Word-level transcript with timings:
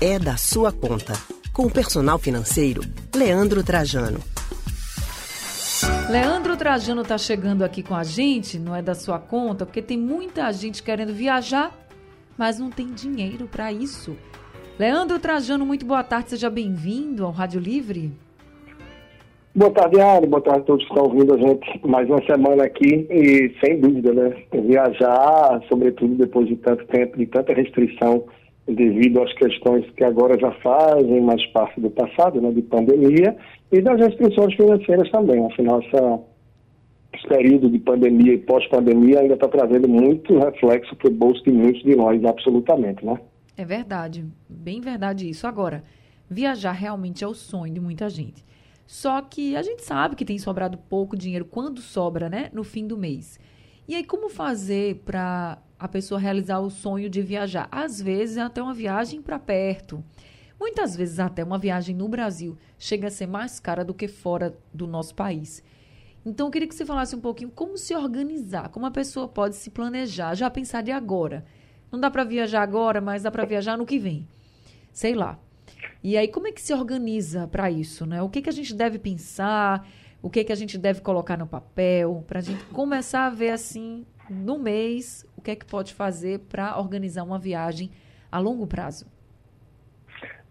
É 0.00 0.18
da 0.18 0.36
sua 0.36 0.72
conta. 0.72 1.12
Com 1.52 1.66
o 1.66 1.70
personal 1.70 2.18
financeiro, 2.18 2.82
Leandro 3.14 3.64
Trajano. 3.64 4.20
Leandro 6.08 6.56
Trajano 6.56 7.02
está 7.02 7.18
chegando 7.18 7.62
aqui 7.62 7.82
com 7.82 7.94
a 7.94 8.04
gente, 8.04 8.58
não 8.58 8.74
é 8.74 8.80
da 8.80 8.94
sua 8.94 9.18
conta, 9.18 9.66
porque 9.66 9.82
tem 9.82 9.98
muita 9.98 10.50
gente 10.52 10.82
querendo 10.82 11.12
viajar, 11.12 11.76
mas 12.36 12.58
não 12.58 12.70
tem 12.70 12.92
dinheiro 12.92 13.46
para 13.46 13.72
isso. 13.72 14.16
Leandro 14.78 15.18
Trajano, 15.18 15.66
muito 15.66 15.84
boa 15.84 16.04
tarde, 16.04 16.30
seja 16.30 16.48
bem-vindo 16.48 17.24
ao 17.24 17.32
Rádio 17.32 17.60
Livre. 17.60 18.16
Boa 19.58 19.72
tarde, 19.72 20.00
Ari. 20.00 20.28
Boa 20.28 20.40
tarde 20.40 20.60
a 20.60 20.64
todos 20.66 20.84
que 20.84 20.92
estão 20.92 21.06
ouvindo 21.06 21.34
a 21.34 21.36
gente. 21.36 21.80
Mais 21.84 22.08
uma 22.08 22.24
semana 22.24 22.62
aqui 22.62 23.08
e, 23.10 23.52
sem 23.58 23.80
dúvida, 23.80 24.12
né? 24.12 24.36
Viajar, 24.52 25.60
sobretudo 25.68 26.14
depois 26.14 26.46
de 26.46 26.54
tanto 26.58 26.86
tempo, 26.86 27.18
de 27.18 27.26
tanta 27.26 27.52
restrição, 27.52 28.22
devido 28.68 29.20
às 29.20 29.32
questões 29.32 29.84
que 29.96 30.04
agora 30.04 30.38
já 30.38 30.52
fazem 30.62 31.20
mais 31.22 31.44
parte 31.46 31.80
do 31.80 31.90
passado, 31.90 32.40
né? 32.40 32.52
De 32.52 32.62
pandemia 32.62 33.36
e 33.72 33.80
das 33.80 33.98
restrições 33.98 34.54
financeiras 34.54 35.10
também. 35.10 35.44
Afinal, 35.44 35.82
essa, 35.82 36.20
esse 37.14 37.26
período 37.26 37.68
de 37.68 37.80
pandemia 37.80 38.34
e 38.34 38.38
pós-pandemia 38.38 39.18
ainda 39.18 39.34
está 39.34 39.48
trazendo 39.48 39.88
muito 39.88 40.38
reflexo 40.38 40.94
para 40.94 41.08
o 41.08 41.12
bolso 41.12 41.42
de 41.42 41.50
muitos 41.50 41.82
de 41.82 41.96
nós, 41.96 42.24
absolutamente, 42.24 43.04
né? 43.04 43.18
É 43.56 43.64
verdade, 43.64 44.24
bem 44.48 44.80
verdade 44.80 45.28
isso. 45.28 45.48
Agora, 45.48 45.82
viajar 46.30 46.70
realmente 46.70 47.24
é 47.24 47.26
o 47.26 47.34
sonho 47.34 47.74
de 47.74 47.80
muita 47.80 48.08
gente. 48.08 48.46
Só 48.88 49.20
que 49.20 49.54
a 49.54 49.60
gente 49.60 49.84
sabe 49.84 50.16
que 50.16 50.24
tem 50.24 50.38
sobrado 50.38 50.78
pouco 50.78 51.14
dinheiro 51.14 51.44
quando 51.44 51.82
sobra, 51.82 52.30
né? 52.30 52.48
No 52.54 52.64
fim 52.64 52.86
do 52.86 52.96
mês. 52.96 53.38
E 53.86 53.94
aí, 53.94 54.02
como 54.02 54.30
fazer 54.30 55.02
para 55.04 55.58
a 55.78 55.86
pessoa 55.86 56.18
realizar 56.18 56.58
o 56.60 56.70
sonho 56.70 57.10
de 57.10 57.20
viajar? 57.20 57.68
Às 57.70 58.00
vezes, 58.00 58.38
até 58.38 58.62
uma 58.62 58.72
viagem 58.72 59.20
para 59.20 59.38
perto. 59.38 60.02
Muitas 60.58 60.96
vezes, 60.96 61.20
até 61.20 61.44
uma 61.44 61.58
viagem 61.58 61.94
no 61.94 62.08
Brasil 62.08 62.56
chega 62.78 63.08
a 63.08 63.10
ser 63.10 63.26
mais 63.26 63.60
cara 63.60 63.84
do 63.84 63.92
que 63.92 64.08
fora 64.08 64.58
do 64.72 64.86
nosso 64.86 65.14
país. 65.14 65.62
Então, 66.24 66.46
eu 66.46 66.50
queria 66.50 66.66
que 66.66 66.74
você 66.74 66.86
falasse 66.86 67.14
um 67.14 67.20
pouquinho 67.20 67.50
como 67.50 67.76
se 67.76 67.94
organizar, 67.94 68.70
como 68.70 68.86
a 68.86 68.90
pessoa 68.90 69.28
pode 69.28 69.54
se 69.56 69.68
planejar, 69.68 70.34
já 70.34 70.48
pensar 70.48 70.82
de 70.82 70.92
agora. 70.92 71.44
Não 71.92 72.00
dá 72.00 72.10
para 72.10 72.24
viajar 72.24 72.62
agora, 72.62 73.02
mas 73.02 73.22
dá 73.22 73.30
para 73.30 73.44
viajar 73.44 73.76
no 73.76 73.84
que 73.84 73.98
vem. 73.98 74.26
Sei 74.94 75.14
lá. 75.14 75.38
E 76.02 76.16
aí, 76.16 76.28
como 76.28 76.46
é 76.46 76.52
que 76.52 76.60
se 76.60 76.72
organiza 76.72 77.48
para 77.48 77.70
isso, 77.70 78.06
né? 78.06 78.22
O 78.22 78.28
que, 78.28 78.40
que 78.40 78.48
a 78.48 78.52
gente 78.52 78.74
deve 78.74 78.98
pensar, 78.98 79.86
o 80.22 80.30
que, 80.30 80.44
que 80.44 80.52
a 80.52 80.56
gente 80.56 80.78
deve 80.78 81.00
colocar 81.00 81.36
no 81.36 81.46
papel, 81.46 82.24
para 82.26 82.38
a 82.38 82.42
gente 82.42 82.64
começar 82.66 83.26
a 83.26 83.30
ver, 83.30 83.50
assim, 83.50 84.06
no 84.30 84.58
mês, 84.58 85.26
o 85.36 85.42
que 85.42 85.50
é 85.50 85.56
que 85.56 85.66
pode 85.66 85.94
fazer 85.94 86.40
para 86.48 86.78
organizar 86.78 87.24
uma 87.24 87.38
viagem 87.38 87.90
a 88.30 88.38
longo 88.38 88.66
prazo? 88.66 89.06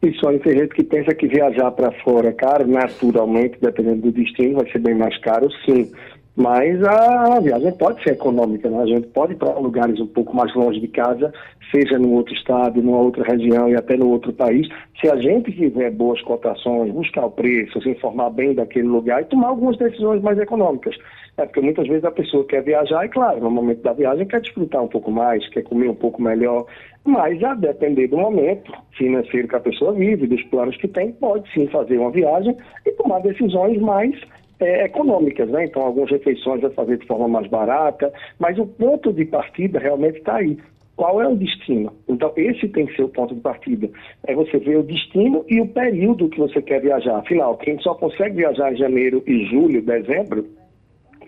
Isso 0.02 0.28
aí, 0.28 0.40
tem 0.40 0.59
gente 0.59 0.75
que 0.75 0.84
pensa 0.84 1.16
que 1.16 1.28
viajar 1.28 1.72
para 1.72 1.92
fora 2.03 2.30
é 2.30 2.34
caro, 2.34 2.68
naturalmente, 2.68 3.58
dependendo 3.59 4.02
do 4.03 4.12
destino, 4.12 4.59
vai 4.59 4.72
ser 4.72 4.80
bem 4.80 4.95
mais 4.95 5.18
caro, 5.22 5.50
sim. 5.66 5.92
Mas 6.38 6.80
a 6.84 7.40
viagem 7.40 7.72
pode 7.72 8.04
ser 8.04 8.12
econômica, 8.12 8.70
né? 8.70 8.84
A 8.84 8.86
gente 8.86 9.08
pode 9.08 9.34
ir 9.34 9.38
para 9.38 9.58
lugares 9.58 10.00
um 10.00 10.06
pouco 10.06 10.36
mais 10.36 10.54
longe 10.54 10.80
de 10.80 10.88
casa, 10.88 11.34
seja 11.72 11.98
no 11.98 12.12
outro 12.12 12.32
estado, 12.32 12.80
numa 12.80 13.00
outra 13.00 13.24
região 13.24 13.68
e 13.68 13.76
até 13.76 13.98
no 13.98 14.08
outro 14.12 14.32
país, 14.32 14.68
se 15.02 15.10
a 15.10 15.16
gente 15.16 15.52
tiver 15.52 15.90
boas 15.90 16.22
cotações, 16.22 16.94
buscar 16.94 17.26
o 17.26 17.32
preço, 17.32 17.82
se 17.82 17.90
informar 17.90 18.30
bem 18.30 18.54
daquele 18.54 18.88
lugar 18.88 19.24
e 19.24 19.26
tomar 19.26 19.48
algumas 19.48 19.78
decisões 19.78 20.22
mais 20.22 20.38
econômicas. 20.38 20.96
É 21.38 21.46
porque 21.46 21.60
muitas 21.60 21.88
vezes 21.88 22.06
a 22.06 22.12
pessoa 22.12 22.46
quer 22.46 22.62
viajar 22.62 23.04
e, 23.04 23.10
claro, 23.10 23.42
no 23.42 23.50
momento 23.50 23.82
da 23.82 23.94
viagem 23.94 24.28
quer 24.28 24.42
desfrutar 24.42 24.84
um 24.84 24.88
pouco 24.88 25.10
mais, 25.10 25.48
quer 25.50 25.64
comer 25.64 25.90
um 25.90 25.96
pouco 25.96 26.22
melhor, 26.22 26.68
mas 27.04 27.44
a 27.44 27.56
depender 27.56 28.10
do 28.10 28.18
momento 28.18 28.72
financeiro 28.96 29.48
que 29.48 29.56
a 29.56 29.60
pessoa 29.60 29.92
vive, 29.92 30.28
dos 30.28 30.44
planos 30.44 30.78
que 30.78 30.88
tem, 30.88 31.14
pode 31.14 31.52
sim 31.52 31.66
fazer 31.66 31.98
uma 31.98 32.12
viagem 32.12 32.56
e 32.86 32.92
tomar 32.92 33.22
decisões 33.22 33.82
mais 33.82 34.16
é, 34.59 34.86
econômicas, 34.86 35.50
né? 35.50 35.66
Então, 35.66 35.81
algumas 35.81 36.09
refeições 36.09 36.62
vai 36.62 36.72
fazer 36.72 36.97
de 36.97 37.06
forma 37.06 37.28
mais 37.28 37.47
barata, 37.47 38.12
mas 38.40 38.57
o 38.57 38.66
ponto 38.66 39.13
de 39.13 39.25
partida 39.25 39.79
realmente 39.79 40.18
está 40.19 40.38
aí. 40.38 40.57
Qual 40.95 41.22
é 41.22 41.28
o 41.28 41.35
destino? 41.35 41.94
Então, 42.09 42.34
esse 42.35 42.67
tem 42.69 42.88
que 42.88 42.96
ser 42.96 43.03
o 43.03 43.09
ponto 43.09 43.35
de 43.35 43.41
partida. 43.41 43.88
É 44.25 44.34
você 44.34 44.57
ver 44.57 44.78
o 44.78 44.84
destino 44.84 45.46
e 45.47 45.62
o 45.62 45.67
período 45.67 46.28
que 46.28 46.40
você 46.40 46.59
quer 46.59 46.81
viajar. 46.81 47.17
Afinal, 47.17 47.56
quem 47.57 47.79
só 47.79 47.94
consegue 47.94 48.38
viajar 48.38 48.73
em 48.73 48.78
janeiro 48.78 49.23
e 49.28 49.46
julho, 49.46 49.84
dezembro, 49.84 50.47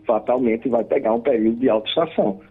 fatalmente 0.07 0.67
vai 0.67 0.83
pegar 0.83 1.13
um 1.13 1.21
período 1.21 1.59
de 1.59 1.69
alta 1.69 1.87
estação. 1.87 2.41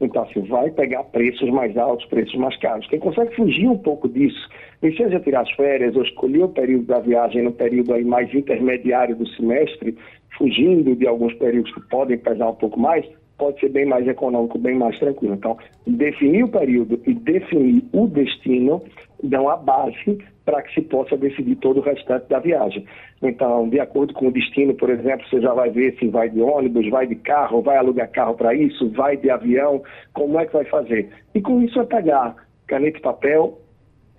Então, 0.00 0.22
assim, 0.22 0.40
vai 0.42 0.70
pegar 0.70 1.02
preços 1.04 1.50
mais 1.50 1.76
altos, 1.76 2.06
preços 2.06 2.36
mais 2.36 2.56
caros. 2.58 2.86
Quem 2.88 3.00
consegue 3.00 3.34
fugir 3.34 3.68
um 3.68 3.78
pouco 3.78 4.08
disso, 4.08 4.48
e 4.82 4.96
seja 4.96 5.18
tirar 5.20 5.40
as 5.40 5.50
férias 5.52 5.96
ou 5.96 6.02
escolher 6.02 6.44
o 6.44 6.48
período 6.48 6.86
da 6.86 7.00
viagem 7.00 7.42
no 7.42 7.52
período 7.52 7.94
aí 7.94 8.04
mais 8.04 8.32
intermediário 8.32 9.16
do 9.16 9.26
semestre, 9.30 9.96
fugindo 10.36 10.94
de 10.94 11.06
alguns 11.06 11.34
períodos 11.34 11.72
que 11.74 11.80
podem 11.88 12.16
pesar 12.16 12.50
um 12.50 12.54
pouco 12.54 12.78
mais, 12.78 13.04
pode 13.36 13.58
ser 13.60 13.70
bem 13.70 13.86
mais 13.86 14.06
econômico, 14.06 14.58
bem 14.58 14.76
mais 14.76 14.98
tranquilo. 14.98 15.34
Então, 15.34 15.56
definir 15.86 16.44
o 16.44 16.48
período 16.48 17.00
e 17.06 17.14
definir 17.14 17.82
o 17.92 18.06
destino 18.06 18.82
dão 19.22 19.48
a 19.48 19.56
base 19.56 20.18
para 20.44 20.62
que 20.62 20.72
se 20.74 20.80
possa 20.82 21.16
decidir 21.16 21.56
todo 21.56 21.78
o 21.78 21.82
restante 21.82 22.28
da 22.28 22.38
viagem. 22.38 22.86
Então, 23.22 23.68
de 23.68 23.80
acordo 23.80 24.14
com 24.14 24.28
o 24.28 24.32
destino, 24.32 24.74
por 24.74 24.88
exemplo, 24.90 25.26
você 25.28 25.40
já 25.40 25.52
vai 25.52 25.70
ver 25.70 25.96
se 25.98 26.08
vai 26.08 26.30
de 26.30 26.40
ônibus, 26.40 26.88
vai 26.88 27.06
de 27.06 27.16
carro, 27.16 27.60
vai 27.60 27.76
alugar 27.76 28.10
carro 28.10 28.34
para 28.34 28.54
isso, 28.54 28.88
vai 28.90 29.16
de 29.16 29.28
avião, 29.30 29.82
como 30.14 30.38
é 30.38 30.46
que 30.46 30.52
vai 30.52 30.64
fazer. 30.64 31.10
E 31.34 31.40
com 31.40 31.60
isso 31.60 31.78
é 31.80 31.84
pegar 31.84 32.36
caneta 32.66 32.98
e 32.98 33.02
papel, 33.02 33.58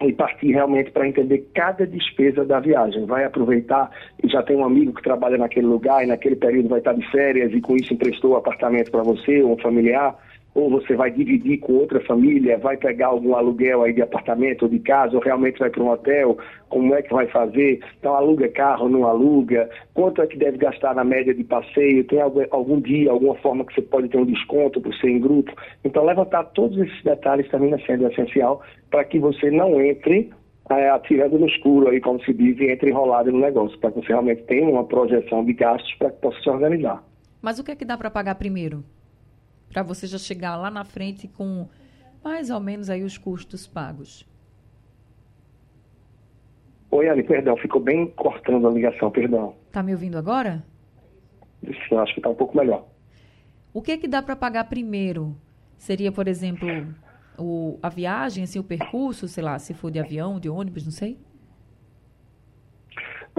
e 0.01 0.13
partir 0.13 0.51
realmente 0.51 0.91
para 0.91 1.07
entender 1.07 1.49
cada 1.53 1.85
despesa 1.85 2.45
da 2.45 2.59
viagem. 2.59 3.05
Vai 3.05 3.25
aproveitar 3.25 3.91
já 4.25 4.43
tem 4.43 4.55
um 4.55 4.63
amigo 4.63 4.93
que 4.93 5.01
trabalha 5.01 5.37
naquele 5.37 5.65
lugar 5.65 6.03
e 6.03 6.07
naquele 6.07 6.35
período 6.35 6.69
vai 6.69 6.79
estar 6.79 6.93
de 6.93 7.05
férias 7.11 7.51
e 7.51 7.59
com 7.59 7.75
isso 7.75 7.93
emprestou 7.93 8.31
o 8.31 8.35
apartamento 8.35 8.91
para 8.91 9.03
você, 9.03 9.41
ou 9.41 9.53
um 9.53 9.57
familiar, 9.57 10.15
ou 10.59 10.69
você 10.69 10.95
vai 10.95 11.09
dividir 11.09 11.57
com 11.59 11.73
outra 11.73 11.99
família, 12.01 12.57
vai 12.57 12.75
pegar 12.75 13.07
algum 13.07 13.35
aluguel 13.35 13.83
aí 13.83 13.93
de 13.93 14.01
apartamento 14.01 14.63
ou 14.63 14.69
de 14.69 14.79
casa, 14.79 15.15
ou 15.15 15.21
realmente 15.21 15.59
vai 15.59 15.69
para 15.69 15.83
um 15.83 15.89
hotel, 15.89 16.37
como 16.67 16.93
é 16.93 17.01
que 17.01 17.13
vai 17.13 17.27
fazer? 17.27 17.79
Então 17.97 18.13
aluga 18.13 18.49
carro, 18.49 18.89
não 18.89 19.05
aluga, 19.05 19.69
quanto 19.93 20.21
é 20.21 20.27
que 20.27 20.37
deve 20.37 20.57
gastar 20.57 20.93
na 20.93 21.03
média 21.03 21.33
de 21.33 21.43
passeio, 21.43 22.03
tem 22.03 22.21
algum, 22.21 22.43
algum 22.51 22.81
dia, 22.81 23.09
alguma 23.09 23.35
forma 23.35 23.65
que 23.65 23.73
você 23.73 23.81
pode 23.81 24.09
ter 24.09 24.17
um 24.17 24.25
desconto 24.25 24.81
por 24.81 24.93
ser 24.95 25.09
em 25.09 25.19
grupo. 25.19 25.51
Então 25.83 26.05
levantar 26.05 26.43
todos 26.53 26.77
esses 26.77 27.03
detalhes 27.03 27.49
também 27.49 27.73
sendo 27.85 28.07
essencial 28.07 28.61
para 28.91 29.03
que 29.05 29.19
você 29.19 29.49
não 29.49 29.81
entre 29.81 30.29
é, 30.69 30.89
atirando 30.89 31.39
no 31.39 31.47
escuro 31.47 31.89
aí, 31.89 31.99
como 31.99 32.23
se 32.23 32.33
diz, 32.33 32.57
e 32.59 32.71
entre 32.71 32.91
enrolado 32.91 33.31
no 33.31 33.39
negócio, 33.39 33.77
para 33.79 33.91
que 33.91 34.01
você 34.01 34.09
realmente 34.09 34.43
tenha 34.43 34.69
uma 34.69 34.83
projeção 34.83 35.43
de 35.43 35.53
gastos 35.53 35.93
para 35.95 36.11
que 36.11 36.21
possa 36.21 36.39
se 36.41 36.49
organizar. 36.49 37.03
Mas 37.41 37.57
o 37.57 37.63
que 37.63 37.71
é 37.71 37.75
que 37.75 37.85
dá 37.85 37.97
para 37.97 38.11
pagar 38.11 38.35
primeiro? 38.35 38.83
Para 39.69 39.83
você 39.83 40.07
já 40.07 40.17
chegar 40.17 40.55
lá 40.55 40.69
na 40.69 40.83
frente 40.83 41.27
com 41.27 41.67
mais 42.23 42.49
ou 42.49 42.59
menos 42.59 42.89
aí 42.89 43.03
os 43.03 43.17
custos 43.17 43.67
pagos. 43.67 44.27
Oi, 46.91 47.07
Anne, 47.07 47.23
perdão, 47.23 47.55
ficou 47.55 47.79
bem 47.79 48.07
cortando 48.07 48.67
a 48.67 48.71
ligação, 48.71 49.11
perdão. 49.11 49.55
Tá 49.71 49.83
me 49.83 49.93
ouvindo 49.93 50.17
agora? 50.17 50.65
Sim, 51.63 51.95
acho 51.95 52.13
que 52.13 52.19
está 52.19 52.29
um 52.29 52.35
pouco 52.35 52.57
melhor. 52.57 52.87
O 53.71 53.81
que 53.81 53.91
é 53.91 53.97
que 53.97 54.07
dá 54.07 54.21
para 54.21 54.35
pagar 54.35 54.63
primeiro? 54.65 55.35
Seria, 55.77 56.11
por 56.11 56.27
exemplo, 56.27 56.67
o, 57.37 57.77
a 57.81 57.89
viagem, 57.89 58.43
assim, 58.43 58.57
o 58.57 58.63
percurso, 58.63 59.27
sei 59.27 59.43
lá, 59.43 59.59
se 59.59 59.73
for 59.73 59.91
de 59.91 59.99
avião, 59.99 60.39
de 60.39 60.49
ônibus, 60.49 60.83
não 60.83 60.91
sei? 60.91 61.17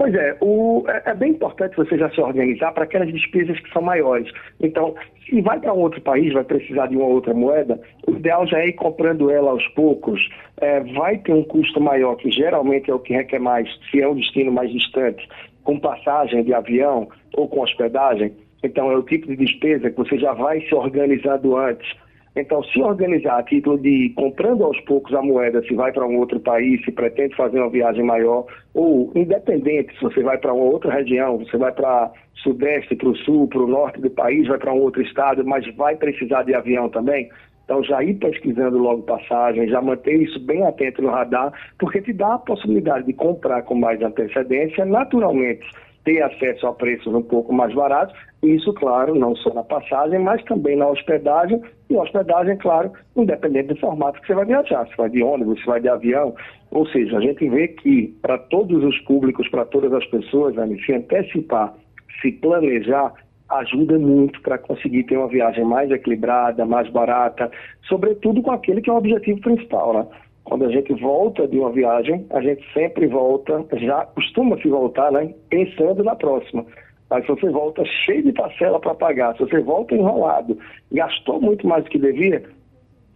Pois 0.01 0.15
é, 0.15 0.35
o, 0.41 0.83
é, 0.87 1.11
é, 1.11 1.13
bem 1.13 1.29
importante 1.29 1.77
você 1.77 1.95
já 1.95 2.09
se 2.09 2.19
organizar 2.19 2.71
para 2.71 2.85
aquelas 2.85 3.13
despesas 3.13 3.59
que 3.59 3.71
são 3.71 3.83
maiores. 3.83 4.33
Então, 4.59 4.95
se 5.29 5.39
vai 5.41 5.59
para 5.59 5.75
um 5.75 5.77
outro 5.77 6.01
país, 6.01 6.33
vai 6.33 6.43
precisar 6.43 6.87
de 6.87 6.97
uma 6.97 7.05
outra 7.05 7.35
moeda, 7.35 7.79
o 8.07 8.13
ideal 8.13 8.47
já 8.47 8.61
é 8.61 8.69
ir 8.69 8.73
comprando 8.73 9.29
ela 9.29 9.51
aos 9.51 9.67
poucos. 9.67 10.27
É, 10.59 10.79
vai 10.95 11.19
ter 11.19 11.33
um 11.33 11.43
custo 11.43 11.79
maior, 11.79 12.15
que 12.15 12.31
geralmente 12.31 12.89
é 12.89 12.95
o 12.95 12.97
que 12.97 13.13
requer 13.13 13.37
mais, 13.37 13.69
se 13.91 14.01
é 14.01 14.07
um 14.07 14.15
destino 14.15 14.51
mais 14.51 14.71
distante, 14.71 15.29
com 15.63 15.79
passagem 15.79 16.43
de 16.43 16.51
avião 16.51 17.07
ou 17.35 17.47
com 17.47 17.61
hospedagem. 17.61 18.33
Então, 18.63 18.91
é 18.91 18.97
o 18.97 19.03
tipo 19.03 19.27
de 19.27 19.35
despesa 19.35 19.91
que 19.91 19.97
você 19.97 20.17
já 20.17 20.33
vai 20.33 20.61
se 20.61 20.73
organizando 20.73 21.55
antes 21.55 21.87
então, 22.35 22.63
se 22.63 22.81
organizar 22.81 23.39
a 23.39 23.43
título 23.43 23.77
de 23.77 24.13
comprando 24.15 24.63
aos 24.63 24.79
poucos 24.81 25.13
a 25.13 25.21
moeda, 25.21 25.61
se 25.63 25.73
vai 25.73 25.91
para 25.91 26.07
um 26.07 26.17
outro 26.17 26.39
país, 26.39 26.83
se 26.85 26.91
pretende 26.91 27.35
fazer 27.35 27.59
uma 27.59 27.69
viagem 27.69 28.03
maior, 28.05 28.45
ou 28.73 29.11
independente, 29.13 29.93
se 29.95 30.01
você 30.01 30.23
vai 30.23 30.37
para 30.37 30.53
uma 30.53 30.63
outra 30.63 30.93
região, 30.93 31.39
você 31.39 31.57
vai 31.57 31.73
para 31.73 32.09
sudeste, 32.35 32.95
para 32.95 33.09
o 33.09 33.15
sul, 33.17 33.49
para 33.49 33.59
o 33.59 33.67
norte 33.67 33.99
do 33.99 34.09
país, 34.09 34.47
vai 34.47 34.57
para 34.57 34.73
um 34.73 34.79
outro 34.79 35.01
estado, 35.01 35.45
mas 35.45 35.65
vai 35.75 35.97
precisar 35.97 36.43
de 36.43 36.53
avião 36.53 36.87
também, 36.87 37.29
então 37.65 37.83
já 37.83 38.01
ir 38.01 38.13
pesquisando 38.15 38.77
logo 38.77 39.03
passagem, 39.03 39.67
já 39.67 39.81
manter 39.81 40.15
isso 40.21 40.39
bem 40.39 40.65
atento 40.65 41.01
no 41.01 41.09
radar, 41.09 41.51
porque 41.77 42.01
te 42.01 42.13
dá 42.13 42.35
a 42.35 42.39
possibilidade 42.39 43.05
de 43.05 43.13
comprar 43.13 43.63
com 43.63 43.75
mais 43.75 44.01
antecedência, 44.01 44.85
naturalmente 44.85 45.65
ter 46.03 46.21
acesso 46.21 46.67
a 46.67 46.73
preços 46.73 47.13
um 47.13 47.21
pouco 47.21 47.53
mais 47.53 47.73
baratos. 47.73 48.15
Isso, 48.43 48.73
claro, 48.73 49.13
não 49.13 49.35
só 49.35 49.53
na 49.53 49.63
passagem, 49.63 50.19
mas 50.19 50.43
também 50.45 50.75
na 50.75 50.87
hospedagem. 50.87 51.61
E 51.89 51.95
hospedagem, 51.95 52.57
claro, 52.57 52.91
independente 53.15 53.67
do 53.67 53.79
formato 53.79 54.19
que 54.21 54.27
você 54.27 54.33
vai 54.33 54.45
viajar. 54.45 54.87
Se 54.87 54.97
vai 54.97 55.09
de 55.09 55.21
ônibus, 55.21 55.59
se 55.59 55.65
vai 55.65 55.79
de 55.79 55.89
avião. 55.89 56.33
Ou 56.71 56.87
seja, 56.87 57.17
a 57.17 57.21
gente 57.21 57.47
vê 57.49 57.67
que 57.67 58.15
para 58.21 58.37
todos 58.37 58.83
os 58.83 58.97
públicos, 59.01 59.47
para 59.49 59.65
todas 59.65 59.93
as 59.93 60.05
pessoas, 60.07 60.55
né, 60.55 60.67
se 60.85 60.93
antecipar, 60.93 61.73
se 62.21 62.31
planejar, 62.31 63.13
ajuda 63.49 63.99
muito 63.99 64.41
para 64.41 64.57
conseguir 64.57 65.03
ter 65.03 65.17
uma 65.17 65.27
viagem 65.27 65.65
mais 65.65 65.91
equilibrada, 65.91 66.65
mais 66.65 66.89
barata, 66.89 67.51
sobretudo 67.83 68.41
com 68.41 68.51
aquele 68.51 68.81
que 68.81 68.89
é 68.89 68.93
o 68.93 68.97
objetivo 68.97 69.41
principal, 69.41 69.93
né? 69.93 70.07
Quando 70.51 70.65
a 70.65 70.69
gente 70.69 70.93
volta 70.95 71.47
de 71.47 71.57
uma 71.57 71.71
viagem, 71.71 72.25
a 72.29 72.41
gente 72.41 72.61
sempre 72.73 73.07
volta, 73.07 73.65
já 73.71 74.05
costuma 74.07 74.57
se 74.57 74.67
voltar, 74.67 75.09
né? 75.09 75.33
Pensando 75.49 76.03
na 76.03 76.13
próxima. 76.13 76.65
Mas 77.09 77.25
se 77.25 77.31
você 77.31 77.49
volta 77.49 77.85
cheio 77.85 78.21
de 78.21 78.33
parcela 78.33 78.77
para 78.77 78.93
pagar, 78.93 79.33
se 79.37 79.39
você 79.45 79.61
volta 79.61 79.95
enrolado, 79.95 80.57
gastou 80.91 81.39
muito 81.39 81.65
mais 81.65 81.85
do 81.85 81.89
que 81.89 81.97
devia, 81.97 82.43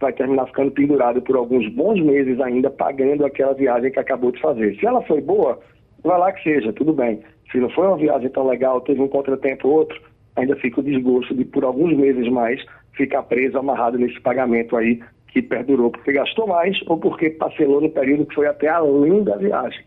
vai 0.00 0.14
terminar 0.14 0.46
ficando 0.46 0.70
pendurado 0.70 1.20
por 1.20 1.36
alguns 1.36 1.68
bons 1.74 2.00
meses 2.00 2.40
ainda 2.40 2.70
pagando 2.70 3.26
aquela 3.26 3.52
viagem 3.52 3.90
que 3.90 4.00
acabou 4.00 4.32
de 4.32 4.40
fazer. 4.40 4.74
Se 4.76 4.86
ela 4.86 5.02
foi 5.02 5.20
boa, 5.20 5.60
vai 6.02 6.18
lá 6.18 6.32
que 6.32 6.42
seja, 6.42 6.72
tudo 6.72 6.94
bem. 6.94 7.20
Se 7.52 7.58
não 7.58 7.68
foi 7.68 7.86
uma 7.86 7.98
viagem 7.98 8.30
tão 8.30 8.46
legal, 8.46 8.80
teve 8.80 9.02
um 9.02 9.08
contratempo 9.08 9.68
ou 9.68 9.74
outro, 9.80 10.00
ainda 10.36 10.56
fica 10.56 10.80
o 10.80 10.82
desgosto 10.82 11.34
de 11.34 11.44
por 11.44 11.64
alguns 11.64 11.94
meses 11.94 12.26
mais 12.32 12.64
ficar 12.92 13.24
preso, 13.24 13.58
amarrado 13.58 13.98
nesse 13.98 14.18
pagamento 14.22 14.74
aí 14.74 15.00
que 15.36 15.42
perdurou 15.42 15.90
porque 15.90 16.12
gastou 16.12 16.46
mais 16.46 16.80
ou 16.86 16.96
porque 16.96 17.28
parcelou 17.28 17.78
no 17.78 17.90
período 17.90 18.24
que 18.24 18.34
foi 18.34 18.46
até 18.46 18.68
além 18.68 19.22
da 19.22 19.36
viagem. 19.36 19.84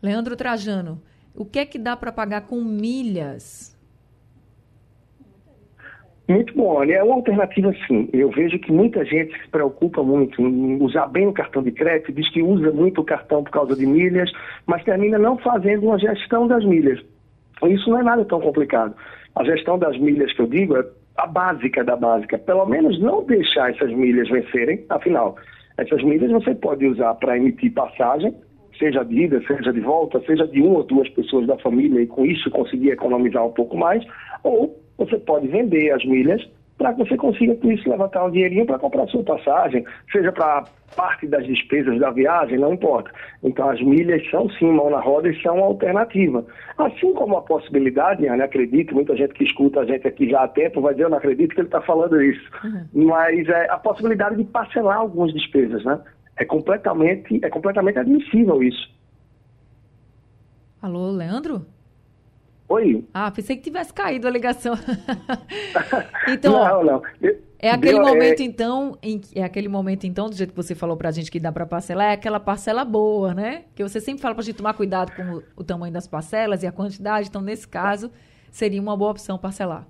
Leandro 0.00 0.36
Trajano, 0.36 1.02
o 1.34 1.44
que 1.44 1.58
é 1.58 1.66
que 1.66 1.76
dá 1.76 1.96
para 1.96 2.12
pagar 2.12 2.42
com 2.42 2.62
milhas? 2.62 3.76
Muito 6.28 6.54
bom, 6.54 6.66
olha, 6.66 6.94
é 6.94 7.02
uma 7.02 7.16
alternativa 7.16 7.74
sim. 7.88 8.08
Eu 8.12 8.30
vejo 8.30 8.60
que 8.60 8.70
muita 8.70 9.04
gente 9.04 9.36
se 9.42 9.48
preocupa 9.48 10.04
muito 10.04 10.40
em 10.40 10.80
usar 10.80 11.08
bem 11.08 11.26
o 11.26 11.32
cartão 11.32 11.60
de 11.60 11.72
crédito, 11.72 12.12
diz 12.12 12.30
que 12.30 12.40
usa 12.40 12.70
muito 12.70 13.00
o 13.00 13.04
cartão 13.04 13.42
por 13.42 13.50
causa 13.50 13.74
de 13.74 13.86
milhas, 13.86 14.30
mas 14.66 14.84
termina 14.84 15.18
não 15.18 15.36
fazendo 15.38 15.86
uma 15.86 15.98
gestão 15.98 16.46
das 16.46 16.64
milhas. 16.64 17.00
Isso 17.64 17.90
não 17.90 17.98
é 17.98 18.02
nada 18.04 18.24
tão 18.24 18.40
complicado. 18.40 18.94
A 19.34 19.42
gestão 19.42 19.76
das 19.80 19.98
milhas 19.98 20.32
que 20.32 20.42
eu 20.42 20.46
digo 20.46 20.76
é 20.76 20.86
a 21.18 21.26
básica 21.26 21.84
da 21.84 21.96
básica, 21.96 22.38
pelo 22.38 22.64
menos 22.64 22.98
não 23.00 23.24
deixar 23.24 23.70
essas 23.70 23.92
milhas 23.92 24.28
vencerem, 24.28 24.84
afinal, 24.88 25.36
essas 25.76 26.02
milhas 26.02 26.30
você 26.30 26.54
pode 26.54 26.86
usar 26.86 27.14
para 27.14 27.36
emitir 27.36 27.72
passagem, 27.72 28.32
seja 28.78 29.04
de 29.04 29.22
ida, 29.22 29.42
seja 29.46 29.72
de 29.72 29.80
volta, 29.80 30.20
seja 30.20 30.46
de 30.46 30.62
uma 30.62 30.78
ou 30.78 30.84
duas 30.84 31.08
pessoas 31.10 31.46
da 31.48 31.58
família 31.58 32.00
e 32.00 32.06
com 32.06 32.24
isso 32.24 32.48
conseguir 32.50 32.90
economizar 32.90 33.44
um 33.44 33.50
pouco 33.50 33.76
mais, 33.76 34.04
ou 34.44 34.80
você 34.96 35.18
pode 35.18 35.48
vender 35.48 35.90
as 35.90 36.04
milhas 36.04 36.40
para 36.78 36.94
que 36.94 37.00
você 37.00 37.16
consiga, 37.16 37.56
com 37.56 37.72
isso, 37.72 37.90
levantar 37.90 38.24
um 38.24 38.30
dinheirinho 38.30 38.64
para 38.64 38.78
comprar 38.78 39.06
sua 39.08 39.24
passagem, 39.24 39.84
seja 40.12 40.30
para 40.30 40.64
parte 40.96 41.26
das 41.26 41.44
despesas 41.44 41.98
da 41.98 42.10
viagem, 42.10 42.58
não 42.58 42.72
importa. 42.72 43.10
Então, 43.42 43.68
as 43.68 43.80
milhas 43.82 44.22
são, 44.30 44.48
sim, 44.50 44.72
mão 44.72 44.88
na 44.88 45.00
roda 45.00 45.28
e 45.28 45.42
são 45.42 45.56
uma 45.56 45.66
alternativa. 45.66 46.46
Assim 46.78 47.12
como 47.14 47.36
a 47.36 47.42
possibilidade, 47.42 48.24
não 48.24 48.44
acredito, 48.44 48.94
muita 48.94 49.16
gente 49.16 49.34
que 49.34 49.44
escuta 49.44 49.80
a 49.80 49.84
gente 49.84 50.06
aqui 50.06 50.30
já 50.30 50.44
há 50.44 50.48
tempo 50.48 50.80
vai 50.80 50.94
dizer, 50.94 51.06
eu 51.06 51.10
não 51.10 51.18
acredito 51.18 51.54
que 51.54 51.60
ele 51.60 51.68
está 51.68 51.80
falando 51.82 52.22
isso. 52.22 52.48
Uhum. 52.64 53.06
Mas 53.06 53.48
é 53.48 53.68
a 53.70 53.76
possibilidade 53.76 54.36
de 54.36 54.44
parcelar 54.44 54.98
algumas 54.98 55.32
despesas, 55.34 55.84
né? 55.84 56.00
É 56.36 56.44
completamente, 56.44 57.40
é 57.42 57.50
completamente 57.50 57.98
admissível 57.98 58.62
isso. 58.62 58.88
Alô, 60.80 61.10
Leandro? 61.10 61.66
Oi. 62.68 63.04
Ah, 63.14 63.30
pensei 63.30 63.56
que 63.56 63.62
tivesse 63.62 63.92
caído 63.92 64.26
a 64.26 64.30
ligação. 64.30 64.74
então, 66.28 66.52
não, 66.52 66.84
não. 66.84 67.02
É 67.58 67.70
aquele 67.70 67.94
Deu, 67.94 68.06
momento, 68.06 68.40
é... 68.40 68.44
então, 68.44 68.98
em, 69.02 69.20
é 69.34 69.42
aquele 69.42 69.68
momento, 69.68 70.06
então, 70.06 70.28
do 70.28 70.36
jeito 70.36 70.50
que 70.50 70.56
você 70.56 70.74
falou 70.74 70.96
pra 70.96 71.10
gente 71.10 71.30
que 71.30 71.40
dá 71.40 71.50
pra 71.50 71.66
parcelar, 71.66 72.10
é 72.10 72.12
aquela 72.12 72.38
parcela 72.38 72.84
boa, 72.84 73.34
né? 73.34 73.64
Que 73.74 73.82
você 73.82 74.00
sempre 74.00 74.22
fala 74.22 74.34
pra 74.34 74.44
gente 74.44 74.56
tomar 74.56 74.74
cuidado 74.74 75.12
com 75.16 75.22
o, 75.22 75.42
o 75.56 75.64
tamanho 75.64 75.92
das 75.92 76.06
parcelas 76.06 76.62
e 76.62 76.66
a 76.66 76.72
quantidade. 76.72 77.28
Então, 77.28 77.40
nesse 77.40 77.66
caso, 77.66 78.12
seria 78.50 78.80
uma 78.80 78.96
boa 78.96 79.10
opção 79.10 79.38
parcelar. 79.38 79.86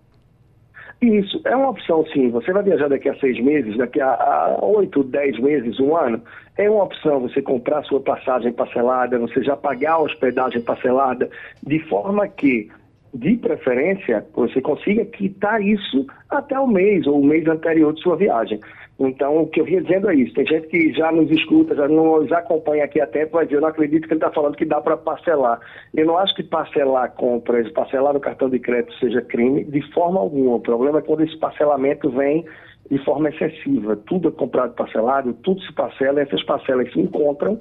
Isso, 1.00 1.40
é 1.44 1.54
uma 1.54 1.70
opção 1.70 2.04
sim. 2.06 2.28
Você 2.30 2.52
vai 2.52 2.62
viajar 2.62 2.88
daqui 2.88 3.08
a 3.08 3.14
seis 3.18 3.38
meses, 3.40 3.76
daqui 3.76 4.00
a 4.00 4.58
oito, 4.62 5.04
dez 5.04 5.38
meses, 5.38 5.78
um 5.78 5.96
ano. 5.96 6.20
É 6.56 6.68
uma 6.68 6.82
opção 6.84 7.20
você 7.20 7.40
comprar 7.40 7.84
sua 7.84 8.00
passagem 8.00 8.52
parcelada, 8.52 9.16
você 9.16 9.40
já 9.44 9.56
pagar 9.56 9.92
a 9.92 10.00
hospedagem 10.00 10.60
parcelada, 10.60 11.30
de 11.64 11.78
forma 11.88 12.26
que, 12.26 12.68
de 13.14 13.36
preferência, 13.36 14.26
você 14.34 14.60
consiga 14.60 15.04
quitar 15.04 15.62
isso 15.62 16.06
até 16.28 16.58
o 16.58 16.66
mês 16.66 17.06
ou 17.06 17.20
o 17.20 17.24
mês 17.24 17.46
anterior 17.46 17.92
de 17.92 18.02
sua 18.02 18.16
viagem. 18.16 18.60
Então, 19.00 19.42
o 19.42 19.46
que 19.46 19.60
eu 19.60 19.64
vinha 19.64 19.80
dizendo 19.80 20.10
é 20.10 20.14
isso. 20.16 20.34
Tem 20.34 20.44
gente 20.44 20.66
que 20.66 20.92
já 20.92 21.12
nos 21.12 21.30
escuta, 21.30 21.74
já 21.74 21.86
nos 21.86 22.30
acompanha 22.32 22.84
aqui 22.84 23.00
há 23.00 23.06
tempo, 23.06 23.40
dizer, 23.44 23.56
eu 23.56 23.60
não 23.60 23.68
acredito 23.68 24.08
que 24.08 24.12
ele 24.12 24.18
está 24.18 24.32
falando 24.32 24.56
que 24.56 24.64
dá 24.64 24.80
para 24.80 24.96
parcelar. 24.96 25.60
Eu 25.94 26.04
não 26.04 26.18
acho 26.18 26.34
que 26.34 26.42
parcelar 26.42 27.12
compras, 27.14 27.70
parcelar 27.70 28.12
no 28.12 28.18
cartão 28.18 28.50
de 28.50 28.58
crédito 28.58 28.92
seja 28.98 29.22
crime, 29.22 29.62
de 29.64 29.80
forma 29.92 30.18
alguma. 30.18 30.56
O 30.56 30.60
problema 30.60 30.98
é 30.98 31.02
quando 31.02 31.22
esse 31.22 31.36
parcelamento 31.38 32.10
vem 32.10 32.44
de 32.90 32.98
forma 33.04 33.28
excessiva. 33.28 33.96
Tudo 33.96 34.28
é 34.28 34.32
comprado 34.32 34.74
parcelado, 34.74 35.32
tudo 35.44 35.60
se 35.62 35.72
parcela, 35.74 36.20
essas 36.20 36.42
parcelas 36.42 36.92
se 36.92 36.98
encontram 36.98 37.56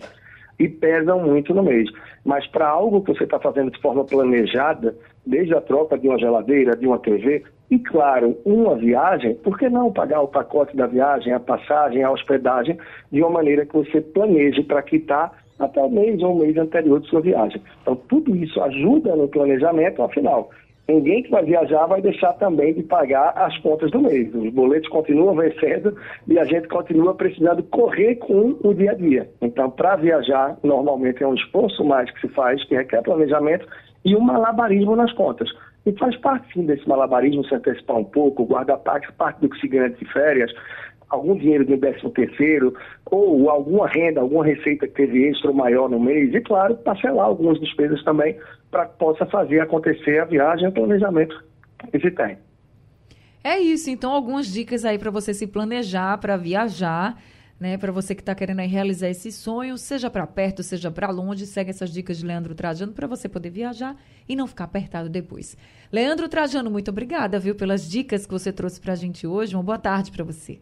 e 0.60 0.68
pesam 0.68 1.24
muito 1.24 1.54
no 1.54 1.64
mês. 1.64 1.90
Mas 2.26 2.46
para 2.48 2.68
algo 2.68 3.02
que 3.02 3.14
você 3.14 3.24
está 3.24 3.40
fazendo 3.40 3.72
de 3.72 3.82
forma 3.82 4.04
planejada, 4.04 4.96
desde 5.26 5.54
a 5.54 5.62
troca 5.62 5.98
de 5.98 6.08
uma 6.08 6.18
geladeira, 6.18 6.76
de 6.76 6.88
uma 6.88 7.00
TV, 7.00 7.44
e 7.70 7.78
claro, 7.80 8.38
uma 8.46 8.76
viagem, 8.76 9.36
por 9.36 9.58
que 9.58 9.70
não 9.70 9.92
pagar 9.92 10.22
o 10.22 10.28
pacote 10.28 10.76
da 10.76 10.88
viagem, 10.88 11.34
a 11.34 11.40
passagem, 11.40 12.04
a 12.04 12.12
hospedagem, 12.12 12.78
de 13.12 13.22
uma 13.22 13.30
maneira 13.30 13.66
que 13.66 13.74
você 13.76 14.00
planeje 14.00 14.64
para 14.64 14.82
quitar 14.82 15.34
até 15.60 15.82
o 15.82 15.90
mês 15.90 16.22
ou 16.22 16.34
o 16.34 16.40
mês 16.40 16.56
anterior 16.58 17.00
de 17.02 17.10
sua 17.10 17.22
viagem. 17.22 17.62
Então, 17.82 17.96
tudo 18.08 18.36
isso 18.36 18.62
ajuda 18.62 19.16
no 19.16 19.28
planejamento, 19.28 20.02
afinal. 20.02 20.50
Ninguém 20.88 21.22
que 21.22 21.30
vai 21.30 21.44
viajar 21.44 21.86
vai 21.86 22.02
deixar 22.02 22.34
também 22.34 22.74
de 22.74 22.82
pagar 22.82 23.34
as 23.36 23.58
contas 23.58 23.92
do 23.92 24.02
mês. 24.02 24.34
Os 24.34 24.54
boletos 24.54 24.88
continuam 24.88 25.36
vencendo 25.36 25.98
e 26.26 26.40
a 26.40 26.46
gente 26.46 26.70
continua 26.70 27.14
precisando 27.14 27.62
correr 27.64 28.16
com 28.16 28.58
o 28.64 28.74
dia 28.74 28.92
a 28.92 28.96
dia. 28.96 29.30
Então, 29.42 29.70
para 29.70 29.98
viajar, 29.98 30.58
normalmente 30.64 31.22
é 31.22 31.28
um 31.28 31.34
esforço 31.34 31.84
mais 31.84 32.10
que 32.12 32.22
se 32.22 32.30
faz, 32.30 32.64
que 32.64 32.76
requer 32.76 33.04
planejamento 33.04 33.68
e 34.06 34.16
um 34.16 34.22
malabarismo 34.22 34.96
nas 34.96 35.12
contas. 35.12 35.50
E 35.86 35.92
faz 35.94 36.16
parte, 36.18 36.54
sim, 36.54 36.66
desse 36.66 36.88
malabarismo 36.88 37.46
se 37.46 37.56
antecipar 37.56 37.98
um 37.98 38.06
pouco, 38.06 38.46
guardar 38.46 38.78
parte, 38.78 39.12
parte 39.14 39.42
do 39.42 39.50
que 39.50 39.60
se 39.60 39.68
ganha 39.68 39.90
de 39.90 40.06
férias, 40.12 40.52
algum 41.10 41.36
dinheiro 41.36 41.66
de 41.66 41.78
décimo 41.78 42.10
terceiro, 42.12 42.74
ou 43.06 43.50
alguma 43.50 43.88
renda, 43.88 44.22
alguma 44.22 44.46
receita 44.46 44.88
que 44.88 44.94
teve 44.94 45.28
extra 45.28 45.52
maior 45.52 45.90
no 45.90 46.00
mês, 46.00 46.34
e 46.34 46.42
claro, 46.42 46.76
parcelar 46.78 47.26
algumas 47.26 47.60
despesas 47.60 48.04
também 48.04 48.38
para 48.70 48.86
que 48.86 48.98
possa 48.98 49.26
fazer 49.26 49.60
acontecer 49.60 50.20
a 50.20 50.26
viagem, 50.26 50.68
o 50.68 50.72
planejamento 50.72 51.44
que 51.92 52.00
se 52.00 52.12
tem. 52.12 52.38
É 53.44 53.60
isso, 53.60 53.90
então 53.90 54.12
algumas 54.12 54.48
dicas 54.48 54.84
aí 54.84 54.98
para 54.98 55.12
você 55.12 55.34
se 55.34 55.48
planejar 55.48 56.18
para 56.18 56.36
viajar 56.36 57.18
né? 57.60 57.78
Para 57.78 57.92
você 57.92 58.14
que 58.14 58.22
está 58.22 58.36
querendo 58.36 58.60
realizar 58.60 59.10
esse 59.10 59.32
sonho, 59.32 59.78
seja 59.78 60.10
para 60.10 60.28
perto, 60.28 60.62
seja 60.62 60.92
para 60.92 61.10
longe, 61.10 61.46
segue 61.46 61.70
essas 61.70 61.92
dicas 61.92 62.18
de 62.18 62.26
Leandro 62.26 62.54
Trajano 62.54 62.94
para 62.94 63.08
você 63.08 63.28
poder 63.28 63.50
viajar 63.50 63.96
e 64.28 64.36
não 64.36 64.48
ficar 64.48 64.66
apertado 64.66 65.10
depois. 65.10 65.58
Leandro 65.92 66.30
Trajano, 66.30 66.70
muito 66.70 66.92
obrigada, 66.92 67.40
viu, 67.40 67.56
pelas 67.56 67.90
dicas 67.90 68.26
que 68.26 68.32
você 68.32 68.52
trouxe 68.52 68.80
para 68.80 68.94
a 68.94 68.96
gente 68.96 69.26
hoje. 69.26 69.56
Uma 69.56 69.64
boa 69.64 69.80
tarde 69.80 70.12
para 70.12 70.24
você. 70.24 70.60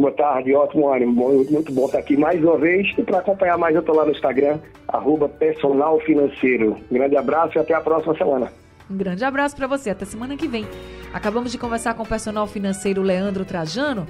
Boa 0.00 0.12
tarde, 0.12 0.54
ótimo 0.54 0.90
ânimo. 0.90 1.44
Muito 1.50 1.70
bom 1.74 1.84
estar 1.84 1.98
aqui 1.98 2.16
mais 2.16 2.42
uma 2.42 2.56
vez. 2.56 2.88
E 2.96 3.02
para 3.02 3.18
acompanhar 3.18 3.58
mais, 3.58 3.74
eu 3.74 3.80
estou 3.80 3.94
lá 3.94 4.06
no 4.06 4.12
Instagram, 4.12 4.58
arroba 4.88 5.28
personal 5.28 6.00
financeiro. 6.00 6.78
Grande 6.90 7.18
abraço 7.18 7.58
e 7.58 7.60
até 7.60 7.74
a 7.74 7.82
próxima 7.82 8.16
semana. 8.16 8.50
Um 8.90 8.96
grande 8.96 9.22
abraço 9.26 9.54
para 9.54 9.66
você. 9.66 9.90
Até 9.90 10.06
semana 10.06 10.38
que 10.38 10.48
vem. 10.48 10.66
Acabamos 11.12 11.52
de 11.52 11.58
conversar 11.58 11.92
com 11.92 12.02
o 12.02 12.06
personal 12.06 12.46
financeiro 12.46 13.02
Leandro 13.02 13.44
Trajano. 13.44 14.06